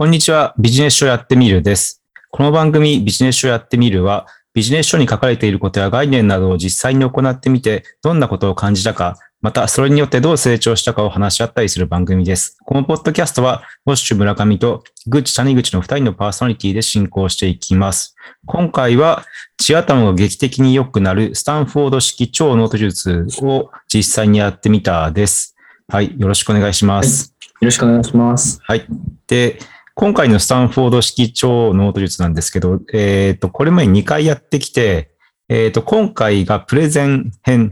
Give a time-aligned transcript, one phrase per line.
[0.00, 0.54] こんにちは。
[0.58, 2.02] ビジネス書やってみるです。
[2.30, 12.56] この番組ビジネス書やってみるは、ビジネス書に書かれていることや概念などを実際に行ってみて、どんなことを感じたか、またそれによってどう成長したかを話し合ったりする番組です。
[12.64, 18.16] このポッドキャストは、ウォッシュ村上とグッチ谷口の二人のパーソナリティで進行していきます。
[18.46, 19.26] 今回は、
[19.58, 25.54] 地頭が劇的に良くなるスタンフォード式超ノート術を実際にやってみたです。
[25.88, 26.14] はい。
[26.18, 27.34] よろしくお願いします。
[27.60, 28.60] よろしくお願いします。
[28.62, 28.86] はい。
[29.26, 29.58] で、
[30.00, 35.10] 今回のスタンフォード式超ノート術なんですけど、えっ、と、これまで2回やってきて、
[35.50, 37.70] えっ、と、今回がプレゼン編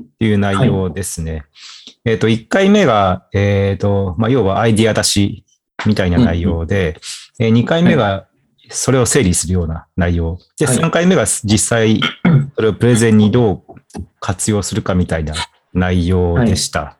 [0.00, 1.44] っていう内容ですね。
[2.06, 5.44] えっ、と、1回目が、えっ、と、まあ、要はアイディア出し
[5.84, 6.98] みたいな内容で、
[7.38, 8.28] えー2回目が
[8.70, 10.38] それを整理するような内容。
[10.58, 12.00] で、はい3回目が実際、
[12.56, 15.34] それをプレゼンにどう活用するかみたいな
[15.74, 16.96] 内容でした。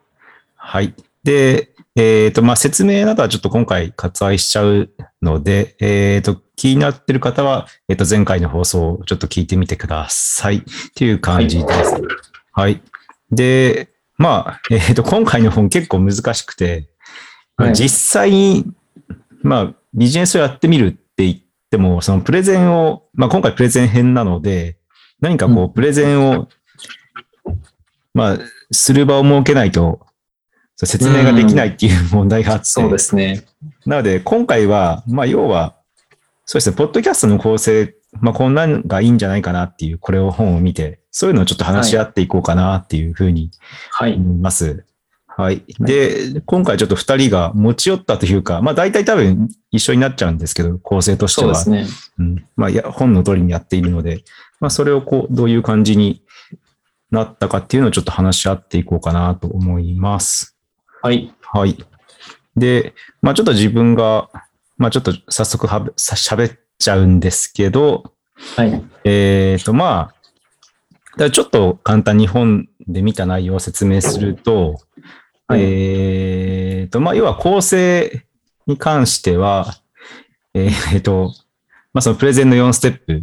[0.56, 0.92] はい。
[1.24, 4.88] で、えっ、と、まあ、説明などはちょっと今回割愛しちゃう
[5.20, 10.58] ので、えっ、と、気になってる方は、えっ、と、前回の放送をちょっと聞いてみてください。
[10.58, 10.62] っ
[10.94, 12.00] ていう感じです。
[12.52, 12.80] はい。
[13.32, 16.88] で、まあ、えっ、と、今回の本結構難しくて、
[17.74, 18.64] 実際に、
[19.42, 21.36] まあ、ビジネスをやってみるって言っ
[21.68, 24.78] ても、そのプレゼンを、まあ、今回プレゼン編なので、
[25.20, 26.48] 何かこうんう、プレゼンを、
[28.14, 28.38] まあ、
[28.70, 30.06] する場を設けないと、
[30.86, 33.44] 説明ができないっていう問題があって、そうですね。
[33.84, 35.74] なので、今回は、まあ、要は、
[36.44, 43.50] そうですね、ポッドキャストの構成、まあ、こんなんがいいんじゃないかなっていう、これを本を見て、そういうのをちょっと話し合っていこうかなっていうふうに
[43.90, 44.14] はい。
[44.14, 44.84] 思います。
[45.26, 45.64] はい。
[45.80, 51.54] で、今回ちょっと二人が持ち寄ったというか、まあ、大体多分一緒になっちゃうんですけど、構成としては。
[51.54, 51.98] そうですね。
[52.18, 52.44] うん。
[52.56, 54.22] まあ、いや、本の通りにやっているので、
[54.60, 56.22] まあ、それをこう、どういう感じに
[57.10, 60.57] なったかっていうのをちょっと話し合っていこうかなと思います。
[61.08, 61.32] はい。
[61.40, 61.76] はい。
[62.54, 62.92] で、
[63.22, 64.28] まあちょっと自分が、
[64.76, 68.12] まあちょっと早速はべさ喋っちゃうんですけど、
[68.56, 68.84] はい。
[69.04, 70.12] えっ、とま
[71.18, 74.80] あ、ちょっと簡単に本で見た内容を説明すると、
[75.46, 78.26] はいえっ、とまあ要は構成
[78.66, 79.76] に関しては、
[80.52, 81.32] えっ、と、
[81.94, 83.22] まあそのプレゼンの4ステップっ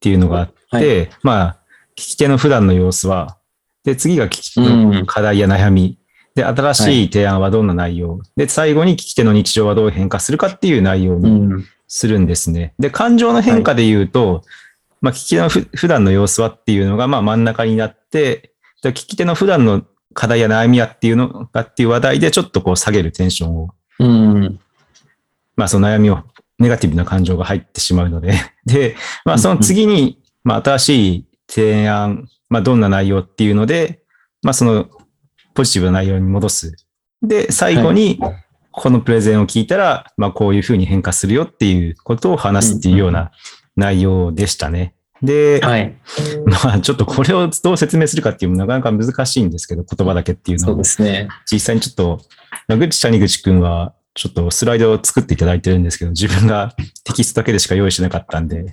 [0.00, 1.58] ていうのがあって、はまあ
[1.96, 3.38] 聞き手の普段の様子は、
[3.84, 5.98] で、次が聞き手の課題や悩み、
[6.34, 11.64] で、新しい提案はどんな内容、で、最後に聞き手の日常はどう変化するかっていう内容うにん。
[11.88, 12.74] するんですね。
[12.78, 14.42] で、感情の変化で言うと、
[15.02, 19.82] まあ、聞き手のふ普段の様子はっていうのが、まあ、真ん中になって、で聞き手の普段の
[20.14, 24.60] 課題や悩みやっていうのがっていう話題でちょっとこう下げるテンションを、うん。
[25.56, 26.20] まあ、その悩みを、
[26.58, 34.02] ネガティブな感情が入ってしまうので、 で、まあ、その次に、まあ、新しい提案、まあ、どんな内容っていうので、
[34.42, 34.88] まあ、その、
[35.54, 36.76] ポジティブな内容に戻す。
[37.22, 38.20] で、最後に、
[38.70, 43.30] このプレゼンを聞いたら、まあ、こういうふうに変化するよっていうことを話すっていうような
[43.76, 44.94] 内容でしたね。
[45.22, 45.94] で、はい。
[46.46, 51.28] まあ、ちょっとこれをどう説明するかっていうのもなかなか難しいんですけど、言葉だけっていうのそうはですね。
[51.50, 52.20] 実際にちょっと、
[52.68, 56.74] 野口谷口くんは、ちょっとスライドを作っていただいてるんですけど、自分が
[57.04, 58.64] テキストだけでしか用意しなかったんで、っ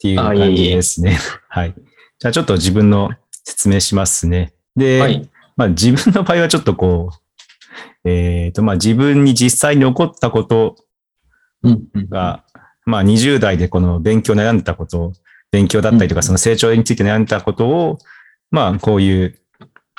[0.00, 1.18] ていう感じですね。
[1.48, 1.74] はい。
[2.18, 3.10] じゃあちょっと自分の
[3.44, 4.52] 説明しますね。
[4.76, 5.30] で、はい。
[5.60, 7.10] まあ自分の場合はちょっとこ
[8.02, 10.76] う、えっ、と、まあ自分に実際に起こったこと
[12.08, 12.44] が、
[12.86, 15.12] まあ20代でこの勉強悩んでたこと、
[15.50, 16.22] 勉強だったりとか、うん。
[16.22, 17.98] その成長について悩んでたことを、
[18.50, 19.38] まあこういう、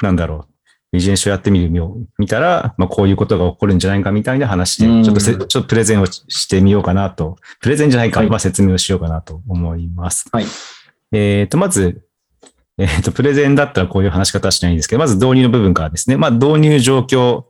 [0.01, 0.53] なんだろう、
[0.93, 5.03] ビジネスをやってみるを見たら、まあこういうことが起こるんじゃないかみたいな話で、うん。
[5.03, 8.29] ちょっとせ、ちょっとプレゼンをししてみようかなと、プレゼンじゃないか、はい。
[8.31, 10.27] まあ説明をしようかなと思います。
[10.31, 10.45] はい。
[11.11, 12.01] えっ、と、まず、
[12.81, 16.17] えっ、と、プレゼンだったらこういう話し方はしないんですけど、まず導入の部分からですね。
[16.17, 17.45] まあ導入状況、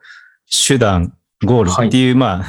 [0.68, 2.46] 手段、ゴールっていう、まあ、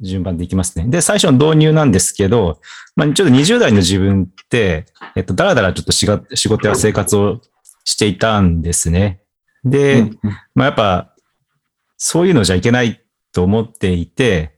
[0.00, 0.86] 順番でいきますね。
[0.88, 2.60] で、最初の導入なんですけど、
[2.94, 4.86] まあ、ちょっと20代の自分って、
[5.16, 7.40] えっと、だらだらちょっとしが仕事や生活を
[7.84, 9.22] していたんですね。
[9.64, 10.18] で、うん
[10.54, 11.14] まあ、やっぱ、
[11.96, 13.00] そういうのじゃいけない
[13.32, 14.51] と思っていて、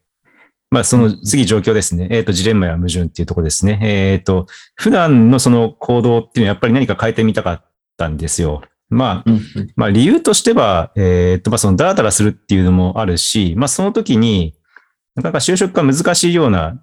[0.75, 2.09] まあ、その次状況ですね。
[2.11, 3.79] えっ、と、ジレンマや矛盾っていうところですね。
[3.81, 7.65] えっ、と、普段のその行動っていうのはやっぱり何か変えてみたかっ
[7.97, 8.62] たんですよ。
[8.88, 9.41] まあ、うん。
[9.76, 14.56] まあ理由としては、えーっと、まあそのダラダラするっていうのもあるし、まあその時に、
[15.15, 16.77] なかなか就職が難しいような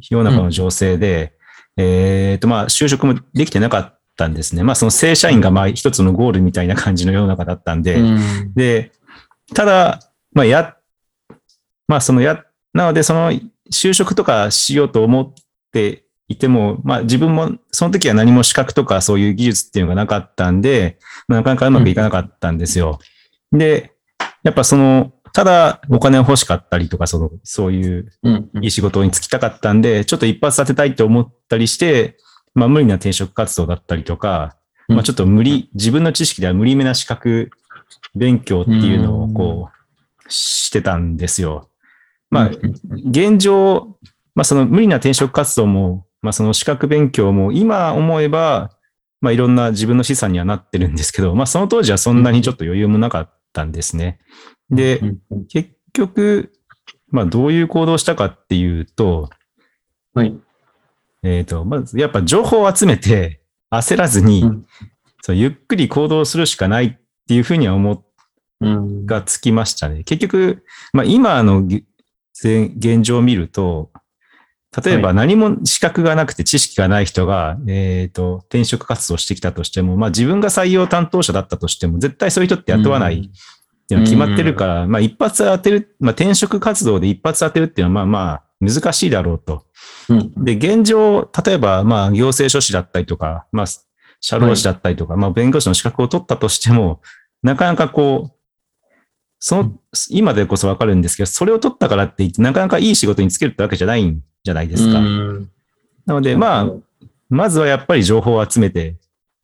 [0.00, 1.34] 世の中の情勢で、
[1.76, 4.62] えーっと、まあ就職もできてなかったんですね。
[4.62, 8.54] まあその正社員がまあ一つのゴールみたいな感じの世の中だったんで、うん。
[8.54, 8.92] で、
[9.52, 10.00] ただ、
[10.32, 10.76] まあや、
[11.88, 12.42] まあそのや、
[12.74, 13.32] なのでその
[13.72, 15.32] 就職とかしようと思っ
[15.72, 20.98] ていても、まあ自分もその時は何も資格とかそういう技術っていうのがなかったんで、
[21.28, 22.98] まあなかなかうまくいかなかったんですよ。
[23.52, 23.92] で、
[24.42, 32.16] やっぱその、ただお金欲しかったりとか、その、そういううんうんいい仕事に就きたかったんで、ちょっと一発当てたいと思ったりして、
[32.54, 34.56] まあ無理な転職活動だったりとか、
[34.88, 37.50] まあちょっと無理、自分の知識では無理めな資格
[38.14, 41.68] 勉強っていうのをこう、してたんですよ。
[42.34, 42.50] まあ
[43.08, 43.96] 現状、
[44.34, 48.70] まあその無理な転職活動も、まあその資格勉強も今思えば、
[49.20, 54.18] まあいろんな自分の資産にはなってるんですけど、まあその当時はそんなにちょっと余裕もなかったんですね。
[54.68, 55.00] で、
[55.48, 56.52] 結局、
[57.08, 59.30] まあどういう行動をしたかっていうと、
[60.12, 60.36] はい。
[61.22, 63.40] えっ、と、まずやっぱ情報を集めて
[63.70, 64.66] 焦らずに、うん
[65.26, 66.96] そうゆっくり行動するしかないっ
[67.26, 68.04] ていうふうには思っ
[68.60, 70.04] うんがつきましたね。
[70.04, 71.66] 結局、まあ今の
[72.42, 73.90] 現状を見ると、
[74.82, 83.30] 例えばはい何も資格がなくて知識がない人が、えっ、と、転職活動してきたとしても、まあ自分が採用担当者だったとしても、絶対そういう人って雇わない
[83.84, 89.64] っていうのは決まってるから、まあ一発当てる、まあ転職活動で一発当てるっていうのはまあまあ難しいだろうと。
[90.08, 90.44] うん。
[90.44, 93.66] で、現状、例えばまあ行政書士だったりとか、まあ
[94.20, 97.00] 社労士だったりとか、まあ弁護士の資格を取ったとしても、
[97.42, 98.36] なかなかこう、
[99.46, 99.72] その、
[100.08, 105.00] 今でこそわかるんですけど、それを取ったからって言って、なかなかいい仕事に就けるってわけじゃないんじゃないですか。
[105.00, 105.50] うん。
[106.06, 108.96] なので、まあ、まずはやっぱり情報を集めて、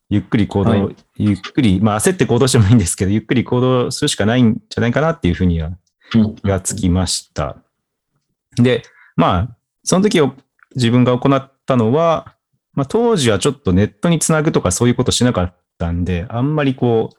[0.08, 5.70] ゆっくり行動、はゆっくり、まあ焦って行動してもいいんですけど、ゆっくり行動するしかないんじゃないかなっていうふうには
[6.14, 6.34] うん。
[6.34, 7.56] 気がつきました。
[8.56, 8.82] で、
[9.16, 10.32] まあ、その時を
[10.76, 12.36] 自分が行ったのは、
[12.72, 17.16] まあ当時はちょっとネットにつなぐとかそういうことしなかったんで、あんまりこう、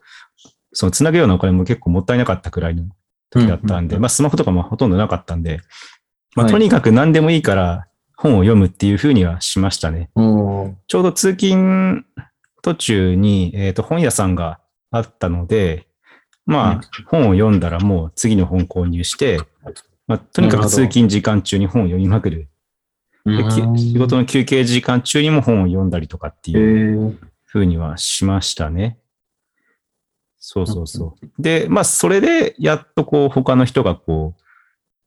[0.72, 2.84] そのつなぐようなお金も結構もったいなかったくらいの
[3.30, 5.60] 時だったんで、うんまあスマホとかもほとんどなかったんで、
[6.34, 7.86] まあはいとにかく何でもいいから
[8.16, 10.10] 本を読むっていうふうにはしましたね。
[10.14, 12.04] おーちょうど通勤
[12.62, 14.60] 途中に、えっ、と、本屋さんが
[14.90, 15.88] あったので、
[16.46, 19.40] まあ、本を読んだらもう次の本購入して、
[20.06, 22.48] まあ、とにかく通勤時間中に本を読みまくる。
[23.76, 28.98] 仕事の休憩時間中にも本を読んだりとかってへいうーふうにはしましたね。
[30.44, 31.28] そうそうそう。
[31.40, 34.42] で、まあ、それでやっとこう、他の人がこう、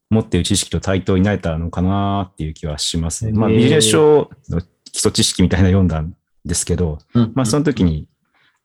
[0.10, 3.34] 持っている知識と対等になれたのかなっていう気はしますね。
[3.34, 6.16] まあ、ビジネス書の基礎知識みたいなの読んだん
[6.46, 8.08] ですけど、うんまあ、その時に、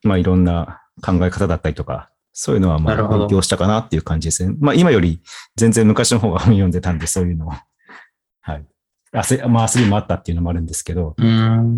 [0.05, 4.55] まあ、いろんな考え方だったりとか、そういうのはまあ、勉強したかなっていう感じですね。
[4.61, 5.21] まあ、今より
[5.57, 7.51] 全然昔の方が本読んでたんで、そういうのを。
[8.43, 8.65] はい。
[9.13, 11.17] 焦まあ、焦りもあったっていうのもあるんですけど。
[11.19, 11.77] うん。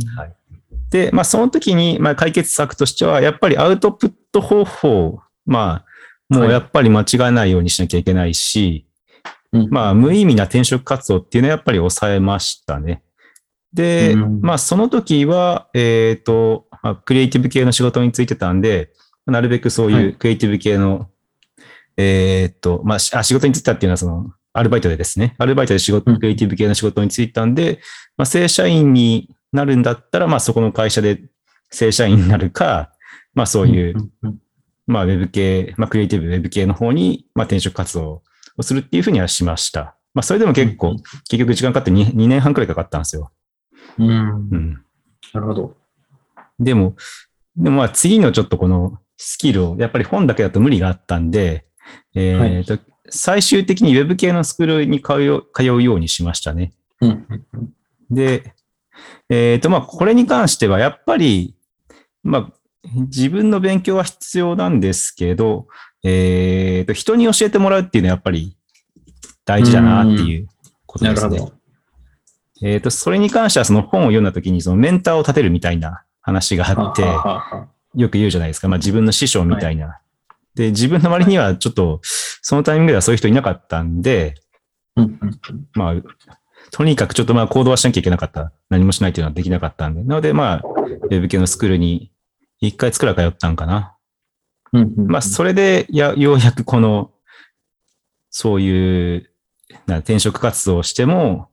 [0.90, 5.84] で、まあ、その時に、まあ、解決策としては、やっぱりアウトプット方法、ま
[6.30, 8.86] あ、もうやっぱり間違えないようにしなきゃいけないし、
[9.52, 9.68] うん。
[9.70, 13.02] まあ、無意味な転職活動っていうのはやっぱり抑えましたね。
[13.72, 14.40] で、うん。
[14.40, 18.90] まあ、その時は、えっ、と、まあ、クリエイティブ系の仕事についてたんで、
[19.26, 20.02] なるべくそうはい。
[20.02, 21.08] いうクリエイティブ系の、
[21.96, 25.34] えっ、と、まあ、仕事についたっていうのは、その、アルバイトでですね。
[25.38, 26.18] アルバイトで仕事、うん。
[26.18, 27.80] クリエイティブ系の仕事に就いたんで、
[28.16, 31.22] まあ、正社員になるんだったら、まあ、そこの会社で
[31.70, 32.92] 正社員になるか、
[33.34, 33.94] まあ、そういう、
[34.86, 38.22] まあ、ウェブ系、まあ、クリエイティブウェブ系の方に、まあ、転職活動
[38.56, 39.96] をするっていうふうにはしました。
[40.14, 40.96] まあ、それでも結構、うん
[41.28, 43.30] 結局時間かかって 2, 2年半くらいかかったんですよ。
[43.98, 44.08] うん。
[44.08, 44.12] う
[44.56, 44.84] ん。
[45.32, 45.76] なるほど。
[46.58, 46.94] でも、
[47.56, 51.66] でもまあ、次のちょっとこのスキルを、やっぱり本だけだと無理があったんで、
[52.14, 52.78] えっ、と、
[53.08, 56.72] 最終的にウェブ系のスクールに通う通うようにしましたね。
[57.00, 57.26] うん
[58.10, 58.54] で、
[59.28, 61.56] えっ、と、まあ、これに関しては、やっぱり、
[62.22, 62.52] まあ、
[63.06, 65.66] 自分の勉強は必要なんですけど、
[66.04, 68.56] えっ、と、人に教えてもらうっていうのはやっぱり
[69.44, 70.48] 大事だなっていう
[70.86, 71.52] ことですね。
[72.62, 78.68] えっ、と、それに関してはその本を読んだ時にそのメンターを立てるみたいな話があって、ははははよく言うじゃないですか。
[78.68, 80.00] まあ自分の師匠みたいな。
[80.54, 84.34] で、自分の周りにはちょっと、そのタイミングではそういう人いなかったんで、
[85.74, 85.94] まあ、
[86.72, 88.50] とにかくちょっとまあ行動はしなきゃいけなかった。
[88.70, 90.02] 何もしないっていうのはできなかったんで。
[90.02, 92.10] なのでまあ、ウェブ系のスクールに
[92.60, 93.96] 一回作ら通ったんかな。
[94.72, 97.10] うんまあ、それでや、ようやくこの、
[98.30, 99.30] そういう、
[99.86, 101.50] な転職活動をしても、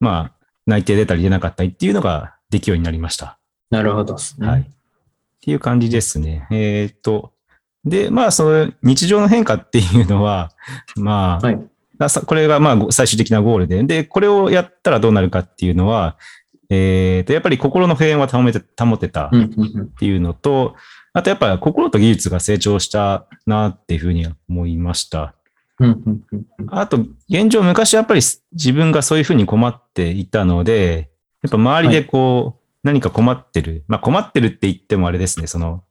[0.00, 3.38] まあ、内定出たり出なかったりっていうのができるようになりました。
[3.70, 4.46] なるほどね。
[4.46, 4.62] はい。
[4.62, 4.64] っ
[5.40, 6.48] ていう感じですね。
[6.50, 7.32] えーっと、
[7.84, 10.50] で、まあ、その日常の変化っていうのは、
[10.96, 11.70] まあ、はい。
[12.08, 16.16] これがまあご最終的なゴールで、で、これをやったらどうなるかっていうのは、
[16.70, 19.30] えーっと、やっぱり心の平穏は保めて保てたっ
[19.98, 20.76] ていうのと、
[21.12, 25.34] あとやっぱ心と技術が成長したなっていうふうには思いました。
[26.68, 28.20] あと、現状昔やっぱり
[28.52, 31.10] 自分がそういうふうに困っていたので、
[31.42, 33.84] やっぱ周りでこう、何か困ってる。
[33.88, 35.82] まあ困ってるって言ってもあれですね、その、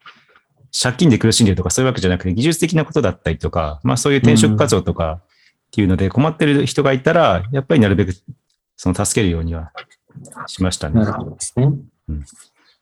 [0.71, 5.21] 借金で苦しんでるとかそういうわけじゃなくて、技術的なことだったりとか、まあそういう転職活動とか
[5.69, 8.13] っていうので困ってる人がいたら、やっぱりなるべく
[8.75, 9.71] その助けるようには
[10.47, 11.05] しましたねな。
[11.05, 11.71] るほどですね。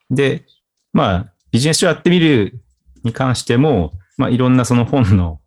[0.10, 0.46] で、
[0.94, 2.62] まあ、ビジネス書やってみる
[3.04, 5.42] に関しても、まあ、いろんなその本の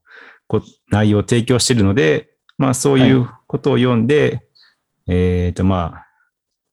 [0.49, 4.47] こ内容を提供しているので、まあ、そういうことを読んで、
[5.07, 6.07] えっ、と、まあ、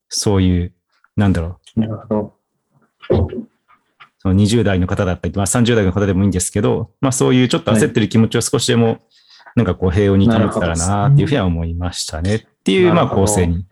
[0.09, 0.73] そういう、
[1.15, 2.37] なんだろなるほど。
[3.09, 3.47] う、
[4.19, 8.99] その20代の方だったり、まあ、30代の方でもいいんですけど、まあ、そういうちょっと焦ってる気持ちを少しでも、
[9.57, 12.35] なんかこう、平穏に保ったらなっていうふうには思いましたね。
[12.35, 13.65] っていう、まあ、構成に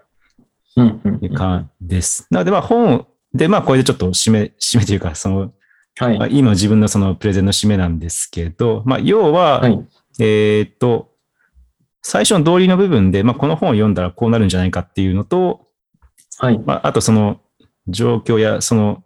[0.77, 2.27] うんうんいう感じです。
[2.31, 5.53] なので、まあ、本で、まあ、これでちょっと締め、締めというか、その、
[5.97, 6.17] はい。
[6.17, 9.79] まあ今自分のそのプレゼンの締めなんですけど、まあ、要は、はい。
[10.19, 11.11] えーっと、
[12.01, 15.67] 最初の道理の部分で、まあ、この本を読んだらこうなるんじゃないかっていうのと、
[16.39, 16.57] はい。
[16.65, 17.39] まあ、あとその
[17.87, 19.03] 状況や、その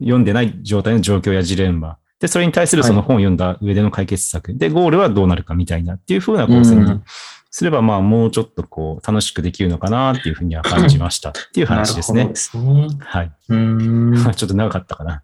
[0.00, 1.98] 読んでない状態の状況やジレンマ。
[2.24, 4.54] で、それに対するその本を読んだ上での解決策。
[4.54, 7.02] で、ゴールはどうなるかみたいなっていう風な構成に
[7.50, 12.28] すれば、まあ、もうちょっとこう、楽しくできるのかなっていうふうには感じましたっていう話ですね。
[12.28, 12.88] ですね。
[12.98, 13.32] はい。
[13.50, 14.10] うーん。
[14.14, 15.22] ま あちょっと長かったかな。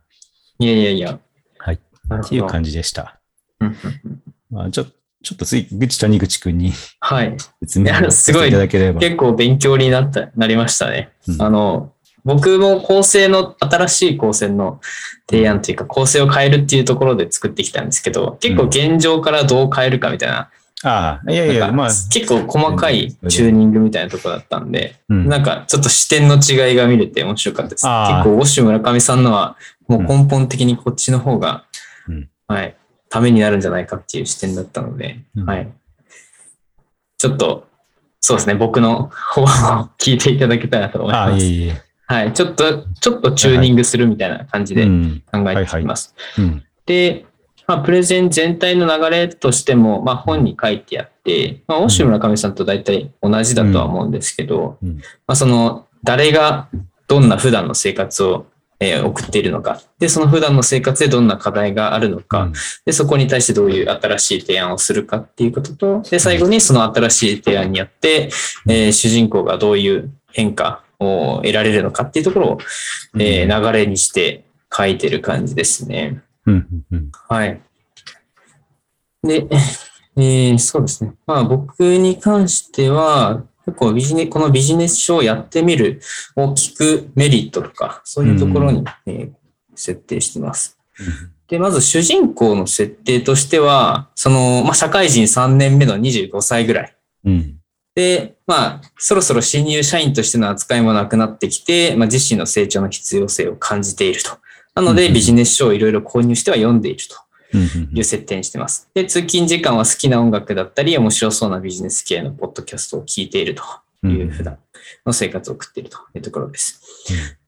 [0.59, 1.19] いやいやいや。
[1.57, 1.77] はい。
[1.77, 3.19] っていう感じでした。
[4.51, 4.85] まあ、ちょ
[5.23, 7.35] ちょっと次、ぐち谷口くんにはい。
[7.63, 9.01] 説明してすごいいただければ。
[9.01, 11.13] 結構勉強になった、なりましたね。
[11.29, 14.81] うんあの、僕も構成の、新しい構成の
[15.29, 20.51] 提案というか、構成を変えるっていうところで作ってきたんですけど、結構現状からどう変えるかみたいな、
[20.83, 27.87] ああ、いやいや、まあ、結構細かいチューニングみたいなところだったんで、うんなんかちょっと視点の違いが見れて面白かったです。
[27.87, 29.57] 結構、ウォッシュ村上さんのは、
[29.89, 31.65] もう根本的にこっちの方が、
[32.09, 32.77] うんはい、
[33.11, 35.71] ためになるんじゃないかっていう視点だったので、うんはい。
[37.19, 37.67] ちょっと、
[38.21, 39.47] そうですね、僕の方を
[39.99, 41.45] 聞いていただけたらと思いああ、ます。
[41.45, 41.83] いえいえ。
[42.11, 45.23] はい、ちょっと、ちょっとチューニングするみたいな感じで考うん。
[45.49, 46.13] えていきます。
[46.39, 46.65] うん。
[46.85, 47.25] で、
[47.69, 56.69] まあ、プレゼン全体の流れとしても、まあ、本に書いてあって、まあ、オシ村上さんと大体同じだとは思うんですけど、うんまあ、その、誰が
[57.07, 58.47] どんな普段の生活を、
[58.81, 59.81] えー送っているのか。
[60.01, 62.51] で、その普段の生活でどんな課題があるのか。
[62.87, 68.31] で、そこに対してどういう新しい提案をするかっていうことと、で、最後にその新しい提案によって、
[68.67, 72.59] えー主人公がどういう変化を得られるのかっていうところを、
[73.19, 76.23] えー流れにして書いてる感じですね。
[77.29, 77.61] はい。
[79.23, 79.47] で、
[80.17, 81.13] えーそうですね。
[81.27, 86.01] まあ僕に関しては、結構ビジネこのビジネス書をやってみる
[86.37, 89.31] を聞くメリットとか、そういうところに、えー
[89.77, 90.79] 設定してます。
[91.49, 96.97] で、まず主人公の設定としては、その、まあ社会人3年目の25歳ぐらい。
[97.25, 97.60] うん。
[97.95, 104.31] で、まあ、そろそろ新入社員としての扱いもなくなってきて、まあ、自身の成長の必要性を感じていると。
[104.75, 107.17] なので、うんビジネス書をいろいろ購入しては読んでいると。
[107.53, 107.97] うん。
[107.97, 108.89] いう設定にしてます。
[108.95, 114.59] で、通勤時間は好きな音楽だったり、面白そうなビジネス系のポッドキャストを聞いているという普段
[115.05, 116.81] の生活を送っているというところです。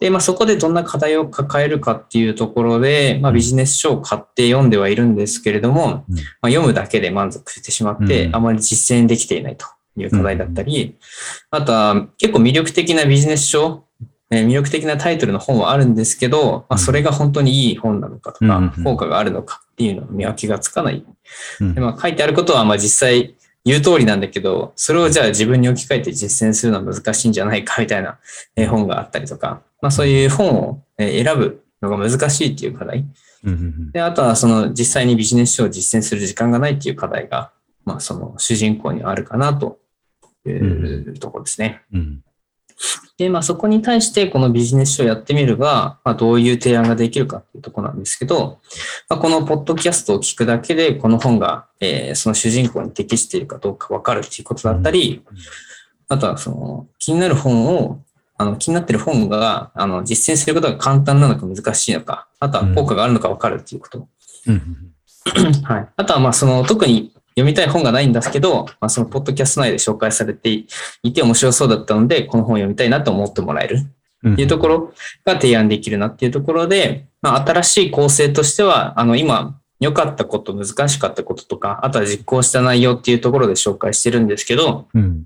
[0.01, 10.97] で、まあそこでどんな課題を抱えるかっていうところで、まあビジネス書を買って読んではいるんですけれども、うんまあ、読むだけで満足してしまって、うんあまり実践できていないという課題だったり、
[11.51, 13.85] あとは結構魅力的なビジネス書、
[14.31, 21.05] えー魅力的なタイトルの本はあるんですけど、まあ、それが本当にいい本なのかとか、うん効果があるのかっていうのは見分けがつかない
[21.61, 23.35] うんでまあ、書いてあることはまあ実際
[23.65, 28.19] 言う通りなんだけど、それをじゃあ自分に置き換えて実践するのは難しいんじゃないかみたいな
[28.57, 33.05] えー本があったりとか、まあそういう本をえー選ぶのが難しいっていう課題。
[33.45, 33.91] うん。
[33.93, 37.53] で、あとはその実際にビジネス書を実践する時間がないっていう課題が、
[37.85, 39.79] まあその主人公にはあるかなと
[40.51, 41.83] いうところですね。
[41.93, 42.25] うん。
[43.17, 47.99] で、まあそこに対してこのビジネス書をやってみるが、まあどういう提案ができるかっていうところなん。
[47.99, 48.59] ですけど、
[49.09, 55.37] まあ、このポッドキャストを聞くだけで、この本が、えーその主人公に適しているかどうかわかるっていうことだったり、うん。
[56.09, 58.01] あとはその気になる本を、
[58.39, 64.09] あの気になっている本があの実践することが簡単なのか難しいのか、あとは効果があるのかわかるっていうこと。
[64.47, 64.93] うん。
[65.63, 65.89] はい。
[65.97, 73.87] あとはまあその特に読みたい本がないんですけど、まあ、そのポッドキャスト内で紹介されていて面白そうだったので、この本を読みたいなと思ってもらえる。
[74.23, 74.33] うん。
[74.35, 74.93] っていうところ
[75.25, 85.25] が提案できるなっていうところで、まあ、新しい構成としては、あの、今、良かったこと、難しかったこととか、あとは実行した内容っていうところで紹介してるんですけど、うん。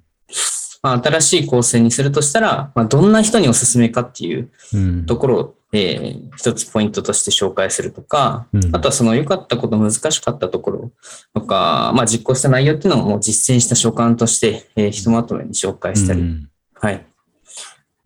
[0.83, 5.07] まあ、新しい構成にするとしたら、まあ、どんな人におすすめかっていううん。
[5.07, 8.77] ところを、えー一つポイントとして紹介するとか、うん。
[8.77, 10.91] あとはその良かったこと、難しかったところ
[11.35, 16.51] とか、まあ、実行した内容っていうのをもう実践した所感として、えーひとまとめに紹介したり、うん。
[16.75, 17.07] はい。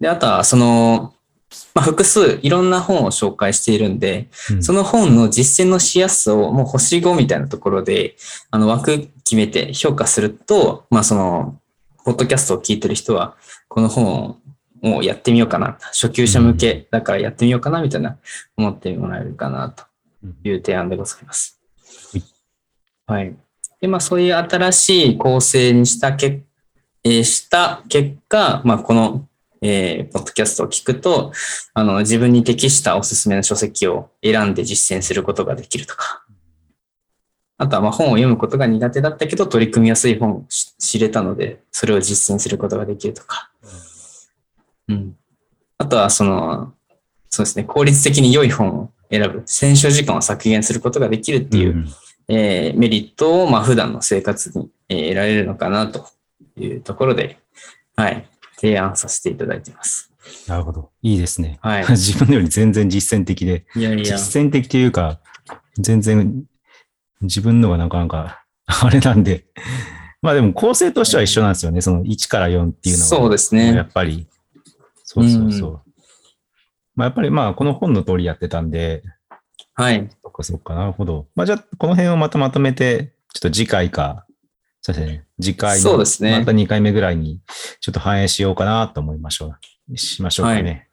[0.01, 1.15] で、あとは、その、
[1.75, 4.63] まあ、複数いろんな本を紹介しているんで、うん。
[4.63, 8.17] その本の実践のしやすさをもう星5みたいなところで、
[8.51, 11.61] あの枠決めて評価すると、まあその、
[12.05, 13.37] ポッドキャストを聞いてる人は、
[13.69, 14.37] この本を
[15.03, 15.79] やってみようかな。
[15.93, 18.19] 初級者向けだからやってみようかな、みたいな
[18.57, 19.85] 思ってもらえるかな、と
[20.45, 21.61] いう提案でございます。
[23.07, 23.35] はい。
[23.81, 26.43] で、まあそういう新しい構成にしたけ、
[27.03, 29.27] えーした結果、まあこの
[29.63, 31.33] えーポッドキャストを聞くと、
[31.75, 36.25] あの、自分に適したおすすめの書籍を選んで実践することができるとか。
[37.59, 43.50] あとは、まあ、本を読むことが苦手だったけど、取り組みやすい本をし知れたので、それを実践することができるとか。
[44.91, 45.17] うん。
[45.79, 46.75] あとは、その、
[47.29, 49.43] そうですね、効率的に良い本を選ぶ。
[49.47, 51.89] 選書時間を削減することができるっていう、ん
[52.29, 56.07] えーメリットを、まあ、普段の生活に、えー得られるのかなと
[56.57, 57.39] いうところで、
[57.97, 60.11] はい、提案させていただいています。
[60.47, 60.91] なるほど。
[61.03, 61.59] いいですね。
[61.63, 61.87] はい。
[61.91, 65.21] 自分のより全然実践的で、いやいや、実践的というか、
[65.79, 66.45] 全然
[67.23, 69.45] 自分のがなかなか あれなんで、
[70.23, 71.81] まあでも構成としては一緒なんですよね。
[71.81, 73.09] その1から4っていうのは。
[73.09, 73.81] そうですやね。
[73.81, 74.27] っぱり。
[75.13, 75.83] そうそうそう。
[76.95, 79.03] まあやっぱりまあこの本の通りやってたんで、
[79.75, 80.09] はい。
[80.23, 81.27] そっかそっか、なるほど。
[81.35, 84.25] まあじゃあこの辺をまたまとめて、ちょっと次回か、
[84.83, 85.25] そうですね。
[85.43, 87.41] 次回のそうですねまた2回目ぐらいに
[87.81, 89.55] ちょっと反映しようかなと思いましょ
[89.91, 89.97] う。
[89.97, 90.89] しましょうかね。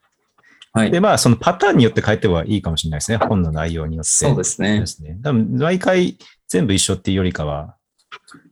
[0.73, 0.91] はい。
[0.91, 3.17] で、まあそのパターンによって変えてはいいかもしれないですね。
[3.17, 4.09] 本の内容によって。
[4.09, 4.87] そうですねで。
[4.87, 5.19] すね。
[5.23, 7.75] 多分毎回全部一緒っていうよりかは、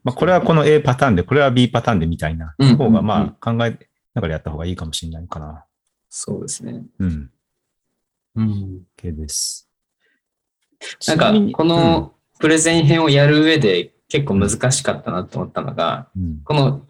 [0.03, 3.77] まあこれはこの A パターンで、これは B パターンでみたいなうん方がうんまあ考え
[4.15, 5.65] ながらやった方がいいかもしれないかな。
[6.10, 6.84] そうですね。
[7.00, 7.29] うん。
[8.36, 8.81] うん。
[8.98, 9.69] OK です。
[11.07, 16.81] なんかこのプレゼン編をやる上で結構難しかったなと思ったのが、うん、この、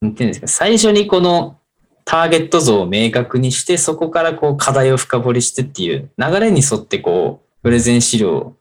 [0.00, 1.58] なんていうんですか、最初にこの
[2.04, 8.56] ターゲット像を明確にして、そこからこう課題を深掘りしてっていう流れに沿ってこう、プレゼン資料を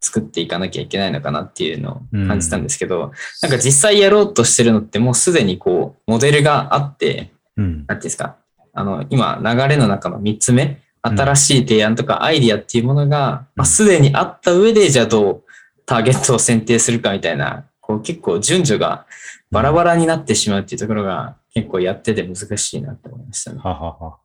[0.00, 7.76] 作っていかなきゃいけないのかなっていうのを感じたんですけど、なんか実際やろうとしてるのってもうすでにこう、モデルがあって、うん。
[7.76, 8.36] なんていうんですか、
[8.72, 15.42] あの、今、流れの中の3つ目、新しい提案とかアイディアっていうものが、まあ、すでにあった上で、じゃあどう
[15.86, 19.06] ターゲットを選定するかみたいな、こう結構順序が
[19.50, 23.60] バラバラになってしまうっていうところが結構やってて難しいなって思いましたね。
[23.62, 24.16] ははは。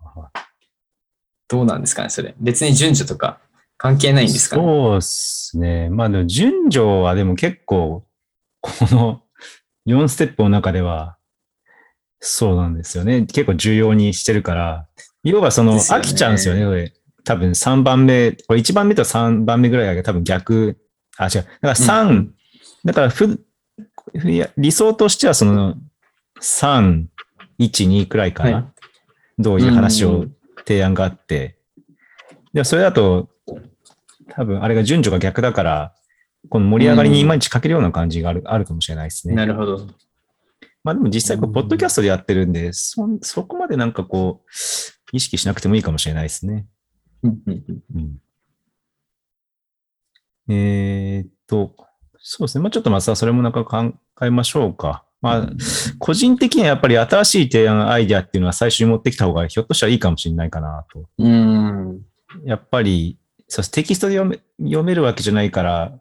[1.47, 2.35] どうなんですかね、それ。
[2.39, 3.39] 別に順序とか
[3.77, 4.63] 関係ないんですかね？
[4.63, 5.89] そうですね。
[5.89, 8.05] まあでも順序はでも結構、
[8.61, 9.23] この
[9.85, 11.17] 4ステップの中では、
[12.19, 13.21] そうなんですよね。
[13.21, 14.87] 結構重要にしてるから、
[15.23, 16.93] 要はその、飽きちゃうんですよね、これ。
[17.23, 20.77] 多分3番目、これ1番目と3番目ぐらいが多分逆、
[21.17, 21.31] あ、違う。
[21.33, 22.35] だから3、うん
[22.85, 23.27] だからふ、
[24.17, 25.75] ふいや理想としてはその
[26.39, 27.05] 3、
[27.59, 28.53] 1、2くらいかな。
[28.53, 28.65] はい
[29.37, 30.35] どういう話をうん
[30.65, 31.57] 提案があって。
[32.53, 33.27] でもそれだと、
[34.29, 35.95] 多分あれが順序が逆だから、
[36.49, 39.35] この盛り上がりにいまいち欠けるような感じがある,、あるかもしれないですね。
[39.35, 39.87] なるほど。
[40.83, 44.49] まあでも実際ポッドキャストでやってるんで、そんそこまでなんかこう、
[45.11, 46.67] 意識しなくてもいいかもしれないですね。
[47.23, 48.21] うん
[50.47, 51.75] えーっと、
[52.19, 52.61] そうですね。
[52.61, 55.03] まあちょっとまたそれもなんか考えましょうか。
[55.21, 55.49] まあ、
[55.97, 61.05] 個人的にはやっぱり新しい提案アイデアっていうのは最初に持ってきた方がひょっとしたらいいかもしれないかなと。
[61.17, 62.01] うん。
[62.45, 65.99] やっぱり、そうテキストで読め読めるわけじゃないから、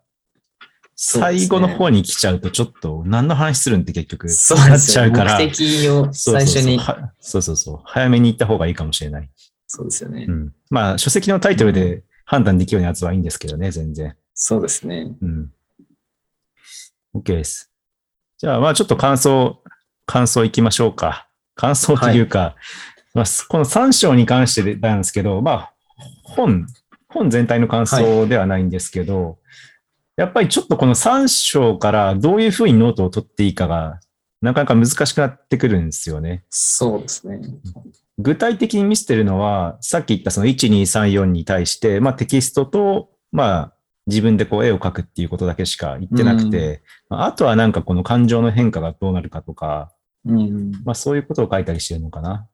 [0.97, 4.79] 最後の方に来ちゃうとちょっと何の話するんって結局そうなっ。
[4.79, 5.39] ちゃうから。
[5.39, 6.79] 目的を最初に。
[6.79, 7.81] はそうそうそう。
[7.85, 9.31] 早めに行った方がいいかもしれない。
[9.67, 10.33] そうですよねう。
[10.33, 10.53] ん。
[10.71, 14.17] まあ、書籍のタイトルで判断できるようなやつはいいんですけどね、全然。
[14.35, 15.17] そうですね。
[15.21, 15.51] うん。
[17.17, 17.71] OK です。
[18.39, 19.63] じゃあ、まあちょっと感想、
[20.07, 21.29] 感想いきましょうか。
[21.57, 22.55] 感想というか、
[23.15, 25.73] まあ、この3章に関してなんですけど、まあ、
[26.23, 26.67] 本、
[27.15, 29.39] 本全体の感想ではないんですけど、
[30.17, 34.01] やっぱりちょっとこの3章からどういうふうにノートを取っていいかが、
[34.43, 36.45] なかなか難しくなってくるんですよね。
[36.51, 37.41] そうですね。
[38.19, 43.75] 具体的に見せてるのは、さっき言ったその1、2、3、4に対して、まあテキストと、まあ
[44.07, 49.93] 自分でこう絵を描くっていうことだけしか言ってなくて、まああとはなんかこの感情の変化がどうなるかとか、
[50.27, 50.73] うん。
[50.85, 52.47] まあそういうことを書いたりしてるのかな。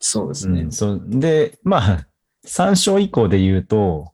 [0.00, 1.20] そうですねうん。
[1.20, 2.06] で、まあ、
[2.44, 4.12] 参照以降で言うと、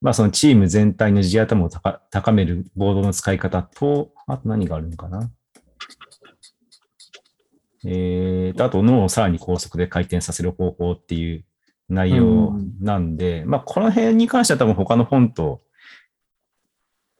[0.00, 5.30] まあそのチーム全体の地頭を高高めるボードの使い方と、あと何があるのかな。
[7.84, 11.44] えーと、あと脳をさらに高速で回転させる方法っていう
[11.88, 15.62] 内容なんで、まあこの辺に関しては多分他の本と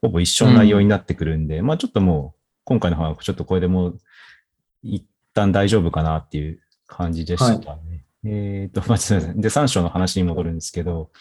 [0.01, 3.99] ほぼ一緒の内容になってくるんで、まあちょっともう今回の本はちょっとこれでもう
[4.83, 7.98] 一旦大丈夫かなっていう感じでしたね。
[8.25, 9.41] えっ、と、 まあ、すみません。
[9.41, 11.11] で、3章の話に戻るんですけど、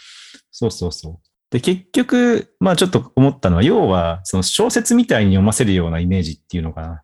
[0.51, 1.29] そうそうそう。
[1.51, 7.03] で、結局、まあちょっと思ったのは、要は、その小説みたいに読ませるようなイメージっていうのかな、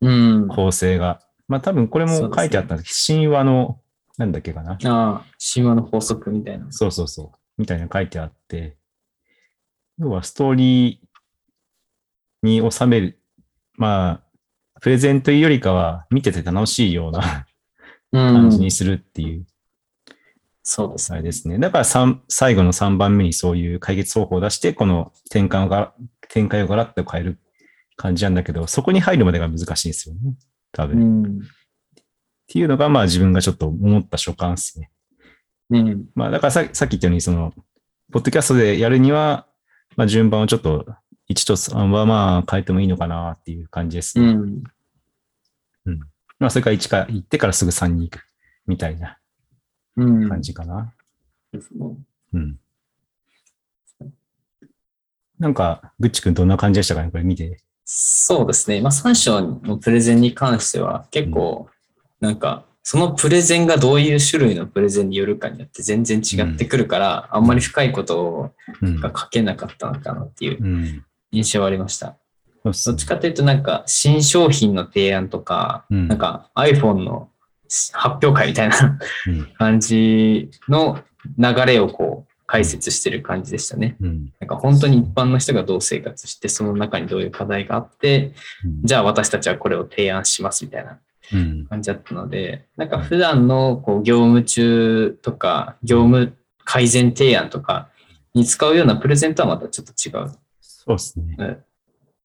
[0.00, 0.50] うん。
[0.50, 1.20] あ構成が。
[1.48, 3.80] まあ多分これも書いてあったんですけど、神話の、
[4.18, 4.78] なんだっけかな。
[4.84, 6.66] あ、神話の法則みたいな。
[6.70, 7.38] そうそうそう。
[7.58, 8.76] みたいなの書いてあって、
[9.98, 13.20] 要はストーリーに収める、
[13.74, 14.22] ま
[14.74, 17.51] あ、プレゼンというよりかは見てて楽しいようなうん。
[18.12, 19.46] 感じにするっていう、
[20.62, 21.58] そうですあれですね。
[21.58, 25.94] だから三最後の3番目にそういう解決方法を出して、この展開をが
[26.28, 27.38] 展開をガラッと変える
[27.96, 30.34] 感じなんだけど、そこに入るまでが難しいんですよね。
[30.72, 30.98] 多分。
[30.98, 31.40] っうん。
[32.46, 34.90] ていうのが、まあ自分がちょっと思った所感ですね。
[35.70, 36.04] うん。
[36.14, 37.52] まあ、だからささっき言ったように、その、
[38.12, 39.46] ポッドキャストでやるには、
[39.96, 40.86] まあ、順番をちょっと、
[41.30, 44.26] 1と3はまあ変えてもいいのかなっていう感じですね。
[45.86, 46.00] うん。
[46.42, 48.26] まあ、それから1から行ってからすぐ3に行く
[48.66, 49.18] みたいな
[49.96, 50.28] うん。
[50.28, 50.92] 感じかな。
[51.52, 51.96] ですね
[52.34, 52.58] うん。
[55.38, 57.10] なんか、ぐっちくんどんな感じでしたかね？
[57.10, 57.58] これ見て。
[57.84, 58.80] そうですね。
[58.80, 61.68] まあ、3章のプレゼンに関しては、結構、
[62.20, 68.54] なんか、そのプレゼンがどういう種類のプレゼンによるかによって全然違ってくるから、あんまり深いこと。
[68.82, 71.04] が書けなかったのかなっていううん。
[71.32, 72.16] 印象はありました。
[72.64, 77.28] どっちかというと、なんか、新商品の提案とか、うんなんか iPhone の
[77.92, 79.46] 発表会みたいなうん。
[79.58, 80.98] 感じの
[81.38, 83.96] 流れをこう、解説してる感じでしたね。
[84.00, 84.32] うん。
[84.38, 88.34] なんか本当に一般の人がどう生活して、その中にどういう課題があって、
[88.84, 90.98] じゃあ私たちはこれを提案しますみたいな
[91.32, 91.66] うん。
[91.66, 97.88] 感じだったので、なんか普段のこう業務中とか、業務改善提案とか
[98.34, 101.58] に使うようなプレゼントはまたちょっと違うそうですね。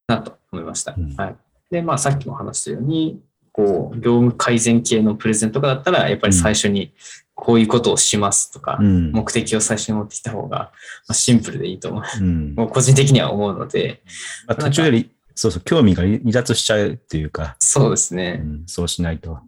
[0.08, 0.96] なと思いました。
[0.98, 1.36] うんはい。
[1.70, 6.94] で、まあさっきも話したように、こう、業務改善系のプレゼントとかだったら、やっぱり最初に
[7.34, 9.12] こういうことをしますとか、うん。
[9.12, 10.72] 目的を最初に持ってきた方が、ま
[11.10, 12.04] あ、シンプルでいいと思う。
[12.20, 12.56] うん。
[12.56, 14.02] もう個人的には思うので、
[14.48, 18.34] まあ、途中より、そうそう、興味が離脱しちゃうっていうか、そうですうね。
[18.34, 19.40] ん、そうしないと。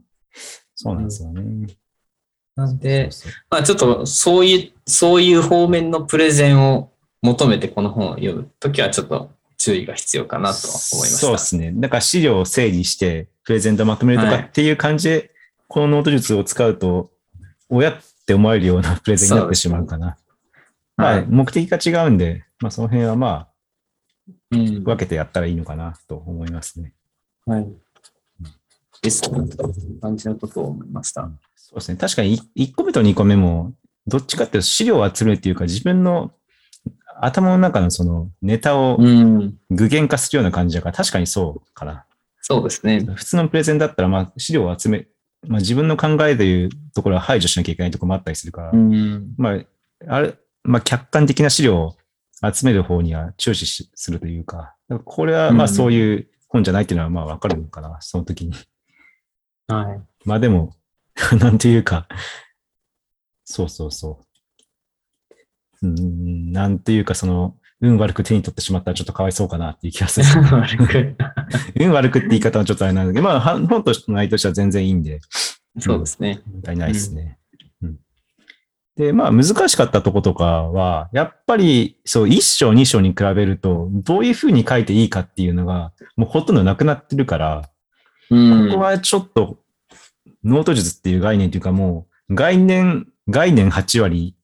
[0.76, 1.68] そうなんですよね。
[2.56, 6.92] なんで、そうそうまあちょっとそういう、そういう方面のプレゼンを
[7.22, 11.18] 求めてこの本を読むときはちょっと注意が必要かなとは思いました。
[11.18, 11.74] そうですね。
[11.76, 15.32] だから資料を整理して、プレゼントまとめるとかはいっていう感じで、
[15.68, 17.12] このノート術を使うと、
[17.68, 17.96] おやっ
[18.26, 20.18] て思えるようなプレゼンになってしまうかな。
[20.96, 21.26] まあ、はい。
[21.28, 23.48] 目的が違うんで、まあ、その辺はま
[24.52, 26.94] うんあ、分けてやったらいいのかなと思いますね。
[27.46, 27.68] はい。
[29.02, 29.40] ですね。
[30.02, 31.30] 感じのことを思いました。
[31.56, 31.98] そうですね。
[31.98, 33.74] 確かに1個目と2個目も、
[34.08, 36.32] どっちかっていうと資料を集めるっていうか、自分の
[37.22, 39.58] 頭の中のそのネタをうん。
[39.70, 42.06] 具現化するような感じだから、確かにそうかな。
[42.42, 43.06] そうですね。
[43.16, 45.08] 普通のプレゼンだったら、まあ、資料を集め、
[45.48, 49.34] まあ、自分の考えというところは排除しなきゃいけないところもあったりするから、うん。
[49.38, 49.64] まあ、
[50.08, 51.96] あれ、まあ、客観的な資料を
[52.54, 58.54] 集める方には注視しするというか、これはまあうんそういう本じゃないっていうのはまあわかるのかな、その時に。
[59.68, 60.02] はい。
[60.26, 60.76] まあでも、
[61.40, 62.08] なんていうか、
[63.44, 64.26] そうそうそう。
[65.82, 70.26] うん、なんていうか、その、運悪く手に取ってしまったらちょっとかわいそうかなっていう気がする。
[71.80, 75.22] 運悪くって言い方はちょっとあれなんだけど、まあ、は本としての内容としては全然いいんで、
[75.80, 76.42] そうですね。
[76.52, 77.24] 問題ないですね。
[77.24, 77.40] うん
[79.00, 87.70] で、まあ、難しかったとことかは、やっぱり、そう、1章、2章に比べると、どういうふうに書いていいかっていうのが、もうほとんどなくなってるから、
[88.30, 88.68] うん。
[88.68, 89.58] ここはちょっと、
[90.44, 94.36] ノート術っていう概念というか、もう、概念、概念8割、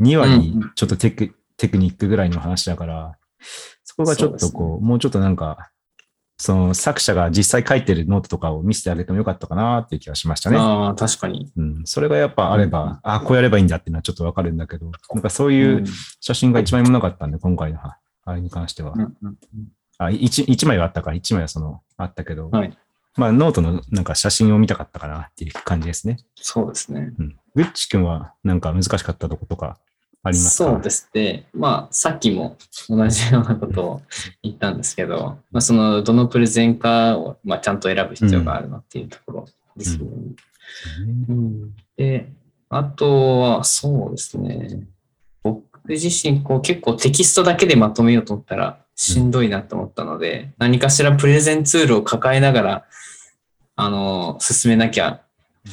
[0.00, 3.18] 2割うん、ちょっとテク,、テクニックぐらいの話だから、
[3.84, 5.70] そこがちょっとそうこう、もうちょっとなんか、
[6.36, 10.56] その作者が実際書いてるノートとかを見せてあげてもよかったかなっていう気がしましたね。
[10.58, 11.52] ああ、確かに。
[11.56, 15.84] うん、それがやっぱあれば、あこうやればいいんだっていうのはちょっとわかるんだけど、なんかそういう
[16.20, 18.92] 写真が一枚もなかったんで、今回のはあれに関しては。
[18.94, 19.36] うんうんうん
[19.96, 22.76] あ一一枚はあったか、一枚はその、あったけど、はい
[23.16, 26.18] まあノートのなんか写真を見たかったかなっていう感じですね。
[26.34, 27.12] そうですね。
[27.16, 27.36] うん。
[27.54, 29.78] グッチ君はなんか難しかったとことか
[30.24, 30.70] ありますか？
[30.70, 31.46] そうですね。
[31.54, 32.56] まあ、さっきも
[32.88, 34.02] 同じようなことを
[34.42, 40.12] 言ったんですけど、まあ、その、どのプレゼンかを、まあ、ちゃんと選ぶ必要があるなっていうところですよね。
[41.28, 42.32] うんで、
[42.70, 44.88] あとは、そうですね。
[45.42, 52.84] 僕自身、こう、結構テキストだけでまとめようと思ったら、しんどいなと思ったので、何かしらプレゼンツールを抱えながら、
[53.76, 55.20] あの、進めなきゃ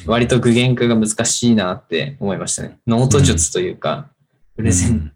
[0.06, 2.78] 割と具現化が難しいなって思いましたね。
[2.86, 4.10] ノート術というか、
[4.56, 5.12] プレゼン、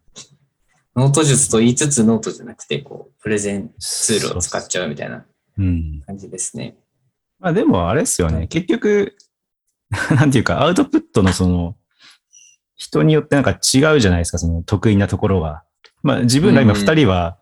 [0.95, 5.27] ノート術と言いつつノートじゃなくて、こう、プレゼンツールを使っちゃうみたいな
[5.59, 6.03] うん。
[6.07, 6.77] 感じですね。
[7.39, 8.47] まあでもあれですよね。
[8.47, 9.17] 結局、
[10.17, 11.77] なんていうか、アウトプットのその、
[12.77, 15.65] 人によってなんか違うじゃないですか、その得意なところが。
[16.03, 17.39] まあ自分ら今うん二人は、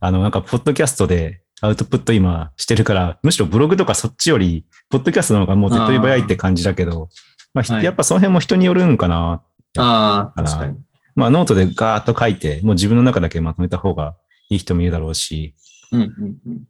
[0.00, 7.08] あの、なんか、ポッドキャストでアウトプット今してるから、むしろブログとかそっちより、ポッドキャストの方がもう手っ取り早いって感じだけど、
[7.54, 9.42] まあ、ひはいやっぱその辺も人によるんかな。
[9.78, 10.76] ああ、確かに。
[11.14, 14.16] まあノートでガーッと書いて、もう自分の中だけまとめた方が
[14.48, 15.54] いい人もいるだろうし、
[15.90, 16.64] うんうんうん。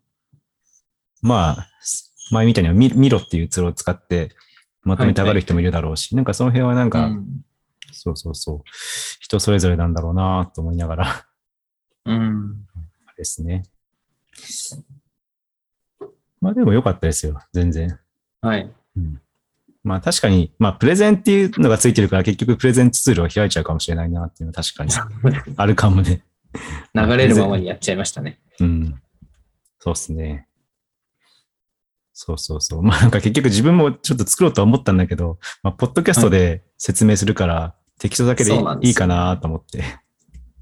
[1.20, 1.68] まあ、
[2.30, 4.30] 前みたいにはミ Miro っていうツールを使って
[4.82, 7.26] まとめて上がる人もいるだろうし、なんかその辺はなんか、うん
[7.94, 8.60] そうそうそう、
[9.20, 11.26] 人それぞれなんだろうなと思いながら
[12.06, 12.66] うん。
[13.16, 13.64] ですね。
[16.40, 17.98] まあでも良かったですよ、全然。
[18.40, 18.72] はい。
[18.96, 19.20] うん、
[19.84, 24.92] まあ確かに、まあプレゼンっていうのがついてるから結局プレゼンツールを開いちゃうかもしれないなっていうのは確かに
[25.56, 26.22] あるかもね。
[26.94, 28.38] 流れるままにやっちゃいましたね。
[28.60, 29.00] うん。
[29.78, 30.46] そうっすね。
[32.12, 32.82] そうそうそう。
[32.82, 39.82] まあなんか結局自分もちょっと作ろうとは思ったんだけど、まあポッドキャストで説明するから、適当だけでいいいかなと思って、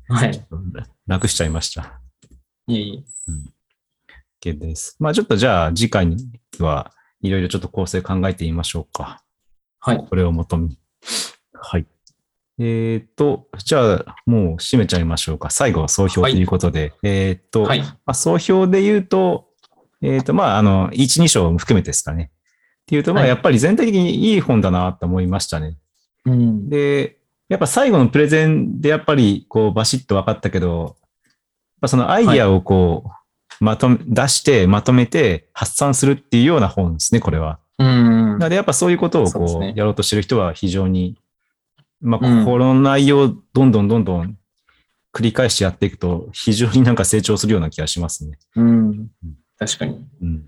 [0.09, 0.47] はい。
[1.07, 2.01] 楽しちゃいました。
[2.67, 3.05] いえい
[4.45, 4.53] え。
[4.53, 4.97] OK です。
[5.01, 6.17] まあちょっとじゃあ次回
[6.61, 9.23] はいろいろちょっと構成考えてみましょうか。
[9.79, 10.07] はい。
[10.09, 10.79] これを元に。
[11.53, 11.87] はい。
[12.59, 15.51] えっ、と、じゃあもう締めちゃいましょうか。
[15.51, 16.93] 最後は総評ということで。
[17.03, 17.81] えっ、と、はい。
[17.81, 19.49] まあ、総評で言うと、
[20.03, 22.31] えっ、と、まあ、あの、1、2章も含めてですかね。
[22.83, 25.77] っていうと、まあ、はいやっぱり全体的にいい本だなと思いましたね。
[26.27, 26.69] うん。
[26.69, 31.31] で、やっぱ最後のプレゼンでやっぱり、こう、バシッと分かったけど、やっ
[31.83, 33.11] ぱそのアイディアをこう、
[33.61, 37.59] まとめ、出して、まとめて発散するっていうような本ですね、これは。
[37.79, 41.17] うんなので、やっぱそういうことをこう、ねやろうとしてる人は非常に、
[42.01, 44.39] まあ、うんこの内容をどんどんどんどん
[45.13, 48.39] 繰り返してやっていくと、非常になんか成長するような気がしますね。
[48.57, 49.09] うん。
[49.59, 50.07] 確かに。
[50.23, 50.47] うん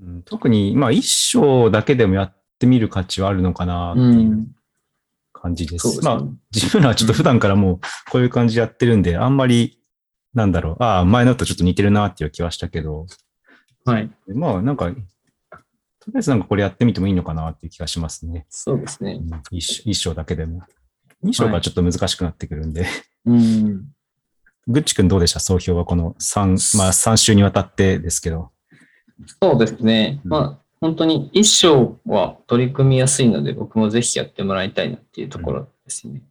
[0.00, 4.04] うん特に、まあ、一章だけでもやってみる価値はあるのかなってう。
[4.04, 4.48] いうん
[5.32, 5.82] 感じです。
[5.82, 6.14] そうですね。
[6.14, 6.22] まあ、
[6.54, 7.80] 自分らはちょっと普段からもう
[8.10, 9.78] こういう感じでやってるんで、あんまり、
[10.34, 13.06] なんだろう、ああ、前のとちょっと似てるなっていう気はしたけど、
[13.84, 14.10] はい。
[14.28, 18.46] まあ、なんか、とりあえずなんかこれやってみてもいいのかなっていう気がしますね。
[18.48, 19.20] そうですね。
[19.20, 20.62] うん一章一章だけでも。
[21.22, 22.86] 二章がちょっと難しくなってくるんで。
[23.24, 23.84] うん。
[24.66, 25.38] ぐっちくんどうでした？
[25.38, 28.50] 総評はこの3、まあ3週にわたってですけど。
[29.40, 30.20] そうですね。
[30.24, 36.22] うんまあ、本当に一章は取り組みやすいので、僕もぜひやってもらいたいなっていうところですね。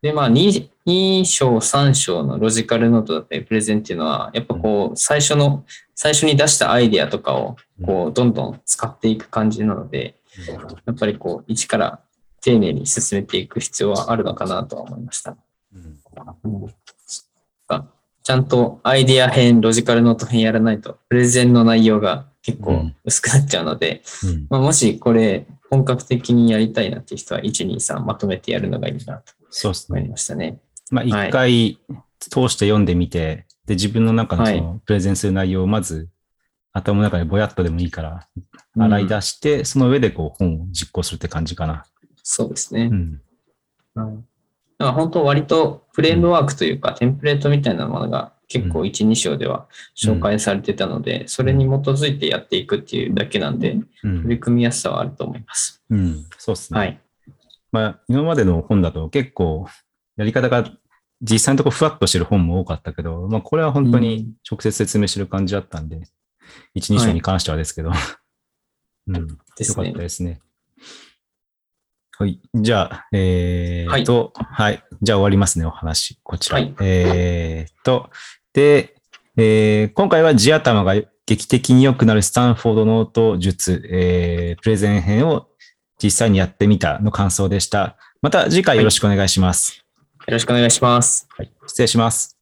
[0.00, 10.16] で、まあ2、2章、3章のロジカルノートだったり、プレゼンっていうのは、やっぱこう、最初の、最初に出したアイデアとかを、こう、どんどん使っていく感じなので、
[10.86, 12.00] やっぱりこう、一から
[12.40, 15.36] 丁寧に進めていく必要はあるのかなとは思いました。
[18.22, 29.34] ちゃんとアイデア編、ロジカルノート編やらないと、プレゼンの内容が結構うん薄くなっちゃうので、うんまあ、もしこれ本格的にやりたいなっていう人は、1、2、3まとめてやるのがいいなと
[29.88, 30.16] 思いま。
[30.16, 30.58] したね。
[30.90, 31.78] まあ一はい回
[32.18, 36.08] 通して読んでみて、で、自分の中のそはのプレゼンする内容をまず
[36.72, 38.26] 頭の中でぼやっとでもいいから
[38.76, 41.84] うん洗い出して、その上でこう本を実行するって感じかな。
[42.22, 42.88] そうですね。
[42.90, 43.22] うん。
[43.96, 44.24] うん
[44.78, 53.72] だから本当割とフレームワークというか、テンプレートみたいなものが結構1、2章では紹介されてたので、それに基づいてやっていくっていうだけなんで、
[54.04, 55.82] うん取り組みやすさはあると思います。
[55.90, 56.24] うん。
[56.38, 56.78] そうですね。
[56.78, 57.00] はい。
[57.72, 59.66] まあ、今までの本だと結構、
[60.18, 60.68] やり方が
[61.22, 66.02] 実際のところふわっとしてる本も多かったけど、まあ、これは本当に直接説明してる感じだったんで、
[66.74, 67.92] 一、二章に関してはですけど、
[69.08, 69.26] うん。
[69.56, 69.98] ですねよかった。
[70.00, 70.40] ですね。
[72.18, 72.40] はい。
[72.52, 76.18] じゃあ、えーっと、はい、じゃあ終わりますね、お話。
[76.24, 76.56] こちら。
[76.56, 78.10] はいえーっと、
[78.52, 78.96] で、
[79.36, 80.94] えー今回は地頭が
[81.26, 85.48] 劇的に良くなるスタンフォードノート術、えープレゼン編を
[86.02, 87.96] 実際にやってみたの感想でした。
[88.20, 89.78] また次回よろしくお願いします。
[89.78, 89.84] よ
[90.32, 91.26] ろしくお願いします。
[91.66, 92.36] 失礼します。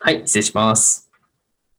[0.00, 1.07] はい、失礼します。